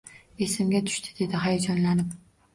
Esimga 0.45 0.81
tushdi, 0.87 1.13
dedi 1.21 1.43
hayajonlanib 1.45 2.19